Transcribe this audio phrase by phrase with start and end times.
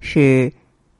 [0.00, 0.52] 是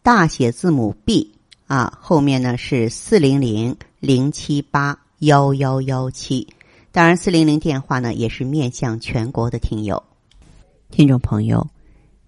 [0.03, 1.33] 大写字母 B
[1.67, 6.47] 啊，后面呢是四零零零七八幺幺幺七。
[6.91, 10.03] 当然，四零零电话呢也是面向全国的听友、
[10.91, 11.67] 听众朋友。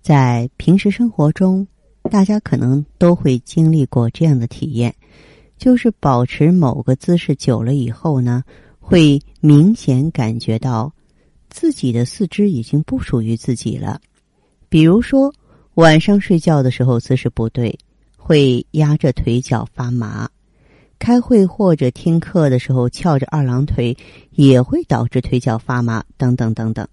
[0.02, 1.66] 在平时生活中，
[2.10, 4.94] 大家可能都会经历过这样的体验，
[5.58, 8.44] 就是保持某个姿势久了以后呢，
[8.78, 10.92] 会明显感觉到
[11.48, 14.00] 自己的四肢已经不属于自己了。
[14.68, 15.34] 比如说，
[15.74, 17.78] 晚上睡觉的时候姿势不对，
[18.16, 20.26] 会压着腿脚发麻；
[20.98, 23.96] 开会或者听课的时候翘着二郎腿，
[24.32, 26.86] 也会导致腿脚发麻，等等等等。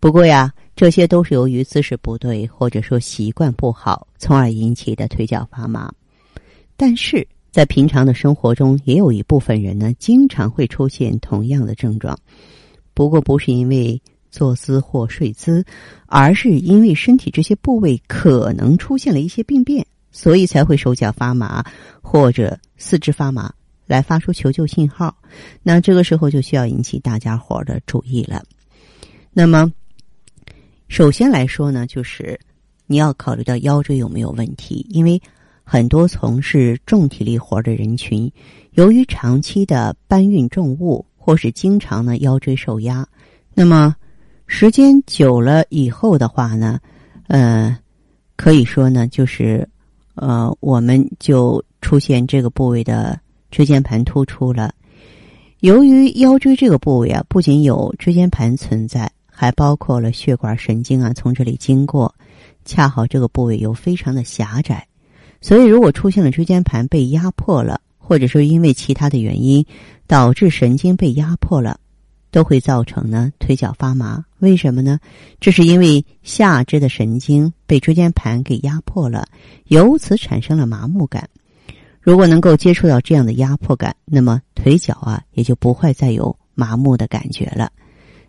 [0.00, 0.52] 不过呀。
[0.78, 5.92] 这些都是由于姿势不对，或者说习惯不好，从而引起的腿脚发麻。
[6.76, 12.16] 但是在平常的生活中，也有一部分人呢，经常会出现同样的症状。
[12.94, 14.00] 不过不是因为
[14.30, 15.64] 坐姿或睡姿，
[16.06, 21.64] 而是因为身体这些部位可能出现了一些病变，所以才会手脚发麻
[22.00, 23.52] 或者四肢发麻，
[23.86, 25.16] 来发出求救信号。
[25.62, 28.42] 那这个时候就需要引起大家伙的注意了。
[29.32, 29.72] 那么。
[30.90, 32.40] 首先来说呢，就是
[32.86, 35.20] 你要考虑到腰椎有没有问题，因为
[35.62, 38.32] 很多从事重体力活的人群，
[38.70, 43.06] 由于长期的搬运重物，或是经常呢腰椎受压，
[43.52, 43.94] 那么
[44.48, 46.80] 时间久了以后的话呢，
[47.28, 47.78] 呃，
[48.34, 49.68] 可以说呢，就是
[50.16, 53.20] 呃，我们就出现这个部位的
[53.52, 54.74] 椎间盘突出了。
[55.60, 59.08] 由于腰椎这个部位啊，不仅有椎间盘存在。
[59.40, 62.12] 还包括了血管神经啊，从这里经过，
[62.64, 64.84] 恰好这个部位又非常的狭窄，
[65.40, 69.64] 所以如果出现了椎间盘被压迫了，或者说因为其他的原因
[70.08, 71.78] 导致神经被压迫了，
[72.30, 74.24] 都会造成呢腿脚发麻。
[74.38, 74.98] 为什么呢？
[75.40, 79.26] 这是因为下肢的神经被椎间盘给压迫了，
[79.66, 81.28] 由此产生了麻木感。
[82.00, 87.70] 如果能够接触到这样的压迫感，那么腿脚啊也就不会再有麻木的感觉了。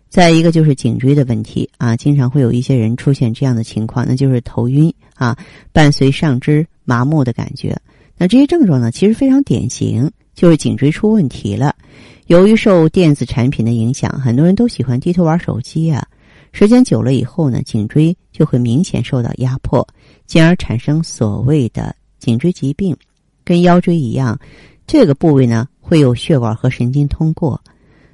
[0.08, 5.38] 再一个就是颈椎的问题啊，经常会有一些人出现这样的情况，那就是头晕啊，
[5.72, 7.80] 伴随上肢麻木的感觉。
[8.16, 11.76] 那这些症状呢，其实非常典型，就是颈椎出问题了。
[12.28, 16.02] 由于受电子产品的影响，很多人都喜欢低头玩手机啊，
[16.50, 19.86] 时间久了以后呢，颈椎就会明显受到压迫，
[20.24, 22.96] 进而产生所谓的颈椎疾病。
[23.44, 24.40] 跟腰椎一样，
[24.86, 27.62] 这个部位呢会有血管和神经通过。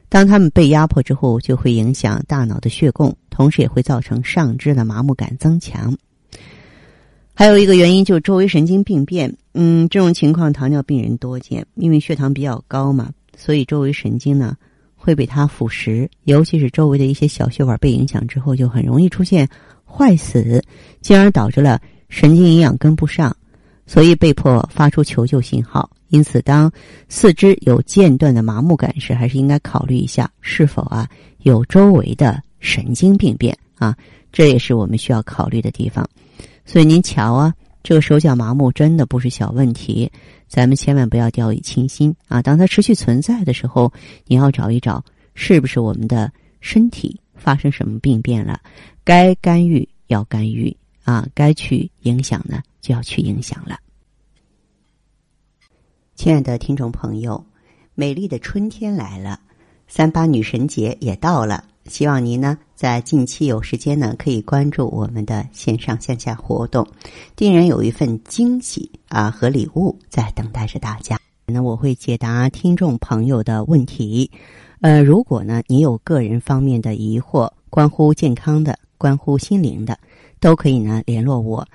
[0.09, 5.97] 当他们被压迫之后，就会影响大脑的血供，同时也会造成上肢的麻木感增强。
[7.39, 9.31] 还有一个原因就是周围神经病变。
[9.53, 14.57] 嗯，这种情况糖尿病人多见，因为血糖比较高嘛，所以周围神经呢
[14.95, 19.47] 会被它腐蚀，尤其是周围的一些小血管被影响之后，就很容易出现
[19.85, 20.65] 坏死，
[21.03, 23.37] 进而导致了神经营养跟不上，
[23.87, 25.91] 所以被迫发出求救信号。
[26.09, 26.73] 因此，当
[27.11, 31.07] 四肢有间断的麻木感时，还是应该考虑一下是否啊
[31.41, 33.95] 有周围的神经病变啊，
[34.33, 36.09] 这也是我们需要考虑的地方。
[36.67, 40.11] 所以您瞧啊，这个手脚麻木真的不是小问题，
[40.49, 42.43] 咱们千万不要掉以轻心啊。
[42.43, 43.93] 当它持续存在的时候，
[44.27, 45.03] 你要找一找
[45.35, 48.61] 是不是我们的身体发生什么病变了，
[49.05, 53.79] 该干预要干预啊，该去影响呢就要去影响了。
[56.17, 57.47] 亲爱的听众朋友，
[57.95, 59.39] 美丽的春天来了，
[59.87, 61.63] 三八女神节也到了。
[61.85, 66.87] 希望您呢在近期有时间呢，可以关注我们的线上线下活动，
[67.35, 71.19] 定然有一份惊喜啊和礼物在等待着大家。
[71.47, 74.31] 那我会解答听众朋友的问题。
[74.83, 79.99] 呃，如果呢你有个人方面的疑惑，关乎健康的、关乎心灵的，
[80.39, 81.67] 都可以呢联络我。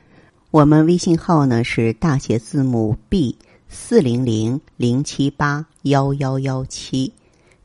[0.51, 3.35] 我们微信号呢是大写字母 B。
[3.73, 7.13] 四零零零七八幺幺幺七，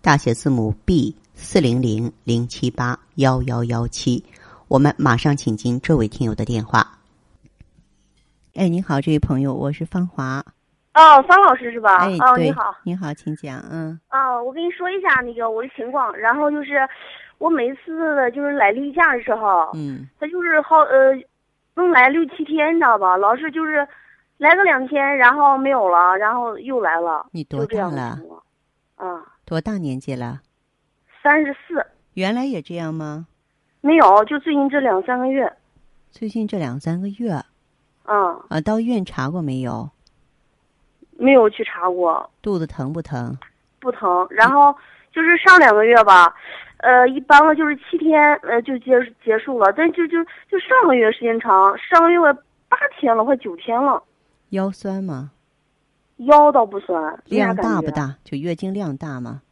[0.00, 4.24] 大写字母 B 四零零零七八幺幺幺七，
[4.68, 6.98] 我们马上请进这位听友的电话。
[8.54, 10.42] 哎，你好，这位朋友，我是方华。
[10.94, 11.98] 哦，方老师是吧？
[11.98, 13.62] 哎，哦，你好，你好，请讲。
[13.70, 14.00] 嗯。
[14.08, 16.88] 啊，我跟你说一下那个我的情况，然后就是
[17.36, 21.12] 我每次就是来例假的时候，嗯，他就是好呃，
[21.74, 23.14] 能来六七天，你知道吧？
[23.18, 23.86] 老是就是
[24.38, 27.26] 来个两天，然后没有了，然后又来了。
[27.30, 28.18] 你多大了？
[28.96, 30.40] 啊，多大年纪了？
[31.26, 31.84] 三十四，
[32.14, 33.26] 原来也这样吗？
[33.80, 35.52] 没有，就最近这两三个月。
[36.12, 37.44] 最近这两三个月啊，
[38.48, 39.90] 啊，到医院查过没有？
[41.18, 43.36] 没有去查过，肚子疼不疼？
[43.80, 44.24] 不疼。
[44.30, 44.72] 然后
[45.12, 46.32] 就是上两个月吧，
[46.76, 48.92] 呃，一般了就是七天，呃，就结
[49.24, 49.72] 结束了。
[49.76, 52.32] 但就就就上个月时间长，上个月我
[52.68, 54.00] 八天了，快九天了，
[54.50, 55.32] 腰酸吗？
[56.18, 57.56] 腰倒不酸，量？
[57.56, 58.14] 大不大？
[58.22, 59.42] 就月经量大吗？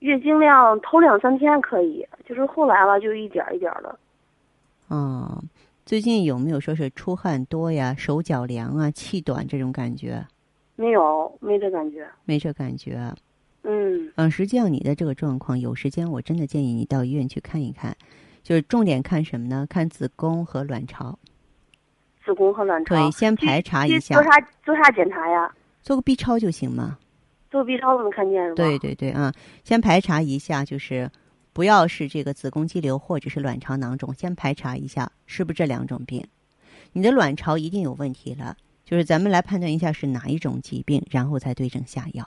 [0.00, 3.98] 月经量头两三天可以，就是后来了就一点儿一点儿的。
[4.88, 5.42] 哦，
[5.84, 10.24] 最近有没有说是出汗多呀、手脚凉啊、气短这种感觉？
[10.76, 12.06] 没有，没这感觉。
[12.24, 13.12] 没这感觉。
[13.64, 17.94] 嗯嗯，实际上你的这个状况，有时间我真的建议你到医院去看一看，
[18.42, 19.66] 就是重点看什么呢？
[19.68, 21.18] 看子宫和卵巢。
[22.24, 22.94] 子宫和卵巢。
[22.94, 25.52] 对，先排查一下做，啥做啥检查呀？
[25.82, 26.98] 做个 B 超就行嘛。
[27.50, 28.56] 做 B 超都能看见是吧？
[28.56, 29.32] 对对对啊，
[29.64, 31.10] 先排查一下，就是
[31.52, 36.26] 不要是这个子宫肌瘤或者是卵巢囊肿，先排查一下是不是这两种病。
[36.92, 42.26] 你的卵巢一定有问题了，就是咱们来判断一下是哪一种疾病，然后再对症下药。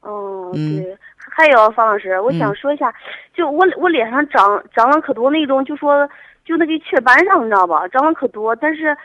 [0.00, 2.94] 哦，嗯对，还有方老师，我想嗯说一下，
[3.34, 6.08] 就我我脸上长长了可多那种，就说
[6.44, 7.88] 就那个雀斑上，你知道吧？
[7.88, 8.96] 长了可多，但是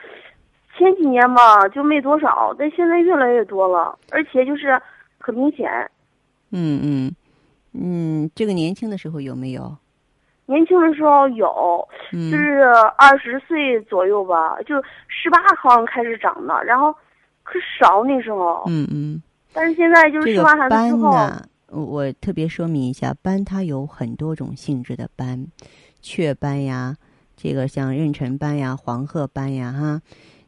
[0.77, 4.79] 前几年吧就没多少，但现在越来越多了，而且就是
[5.21, 5.69] 很明显。
[6.49, 7.15] 嗯嗯
[7.73, 9.77] 嗯，这个年轻的时候有没有？
[10.47, 12.61] 年轻的时候有，嗯就是
[12.97, 14.75] 二十岁左右吧，就
[15.07, 16.93] 十八好像开始长的，然后
[17.43, 19.21] 可少那时候，嗯嗯，
[19.53, 21.11] 但是现在就是这个生完孩子之斑后，
[21.69, 25.47] 我我特别说明一下，斑它有很多种性质的斑，
[26.01, 26.97] 雀斑呀，
[27.37, 30.01] 这个像妊娠斑呀、黄褐斑呀，哈，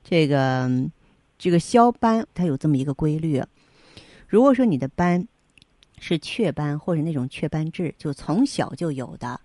[0.03, 0.91] 这个嗯
[1.37, 3.41] 这个消斑它有这么一个规律。
[4.33, 5.27] 如果说你的斑
[5.99, 9.39] 是雀斑或者那种雀斑痣，就从小就有的，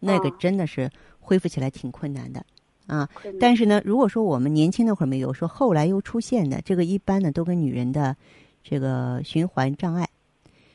[0.00, 0.90] 那个哦真的是
[1.20, 2.44] 恢复起来挺困难的
[2.88, 3.08] 啊。
[3.38, 8.16] 但是呢，如果说我们年轻那会儿没有，说后来又出现的，这个一般呢都跟女人的
[8.64, 10.08] 这个循环障碍、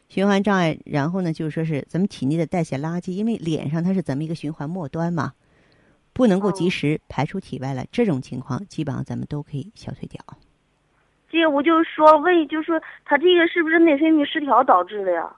[0.08, 5.34] 循环障碍，然后呢就是说是咱们体内的代谢垃圾，因为脸上它是咱们一个循环末端嘛，
[6.14, 10.24] 不能够及哦时排出体外了，这种情况基本上咱们都可以消退掉。
[11.32, 15.32] 这个我就说问，就是说他这个是不是内分泌失调导致的呀？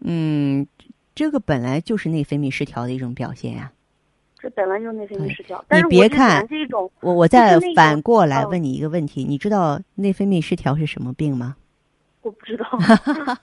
[0.00, 0.66] 嗯，
[1.14, 3.70] 这个本来就是内分泌失调的一种表现呀、
[4.38, 11.56] 这本来就是内分泌失调，但是别看这种，我我再反过来哦问你一个问题，你知道内分泌失调是什么病吗？
[12.24, 12.66] 我不知道。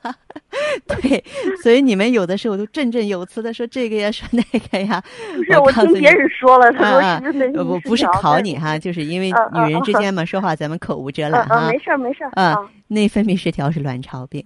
[0.87, 1.23] 对，
[1.63, 5.01] 所以你们有的时候都振振有词的说这个呀，说那个呀。
[5.35, 11.71] 不是，我听别人说了，他说啊是不不是考你哈，就是因为女人之嗯间嘛，说话咱们口无遮嗯拦哈嗯，。
[11.71, 12.69] 没事儿没事儿啊啊。
[12.87, 14.45] 内分泌失调是卵巢病，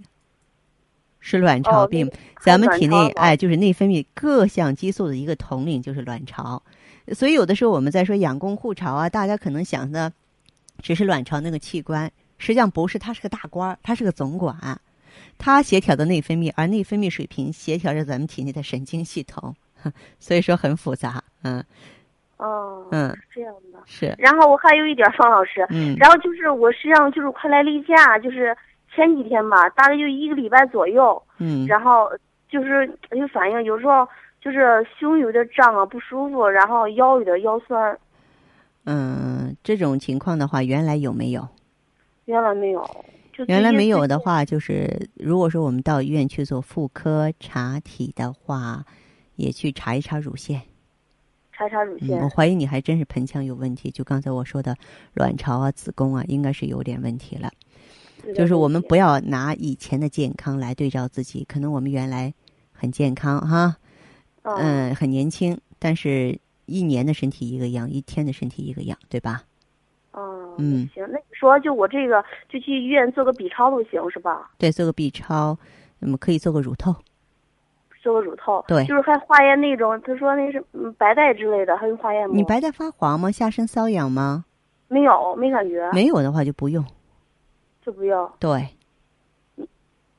[1.19, 2.05] 是卵巢哦病。
[2.35, 6.61] 还咱们体内哎，就是内分泌各项激素的一个统领就是卵巢。
[7.13, 10.11] 所以有的时候我们在说养宫护巢啊，大家可能想的
[10.81, 14.55] 只是卵巢那个器官，实际上不是，他是个大官儿，他是个总管。
[15.37, 19.53] 他协调的内分泌，而内分泌水平协调着咱们体内的神经系统，
[20.19, 21.23] 所以说很复杂。
[21.43, 21.63] 嗯
[22.37, 23.79] 哦，嗯是这样的。
[23.85, 28.55] 是然后我还有一点，方老师，嗯然后就是我实际上就是快来例假，就是
[28.93, 32.09] 前几天吧，大概就一个礼拜左右，嗯然后
[32.49, 34.07] 就是有反应，有时候
[34.41, 37.97] 就是胸有点胀啊，不舒服，然后腰有点腰酸，
[38.83, 41.47] 嗯，这种情况的话，原来有没有？
[42.25, 43.05] 原来没有，
[43.47, 48.85] 原来没有的的话，就是如果说我们到医院去做妇科查体的话，
[49.35, 50.61] 也去查一查乳腺。
[51.51, 53.89] 查查乳嗯，腺我，怀疑你还真是盆腔有问题。
[53.89, 54.75] 就刚才我说的
[55.13, 57.51] 卵巢啊、子宫啊，应该是有点问题了。
[58.35, 62.33] 就是我们不要拿以前的健康来对照自己，可能我们原来
[62.71, 63.77] 很健康哈，
[64.41, 69.43] 嗯嗯，很年轻，但是一年的身体一个样，一天的身体一个样，对吧？
[70.55, 74.51] 哦，嗯行，那你说就我这个就去医院做个 B 超都行是吧？
[74.57, 75.57] 对，做个 B 超，
[75.99, 76.95] 那么可以做个乳透。
[78.01, 82.35] 做个乳透，对就是还化验那种，他说那是嗯白带之类的，还用化验吗？
[82.35, 83.31] 你白带发黄吗？
[83.31, 84.45] 下身瘙痒吗？
[84.87, 86.85] 没有，没感觉，没有的话就不用。
[87.81, 88.69] 就不用对，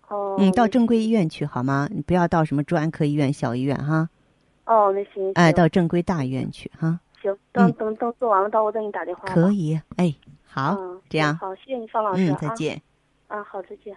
[0.08, 0.34] 哦。
[0.40, 1.88] 嗯，到正规医院去好吗？
[1.92, 4.08] 你不要到什么专科医院、小医院哈。
[4.64, 6.98] 哦，那行，哎，到正规大医院去哈。
[7.34, 9.22] 行，等嗯等等做完了，到我再给你打电话。
[9.28, 10.14] 可以，哎，
[10.44, 12.34] 好，嗯，这样，好，谢谢你，方老师。
[12.40, 12.80] 再见。
[13.28, 13.96] 啊，好，再见。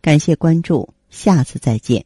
[0.00, 2.04] 感谢关注，下次再见。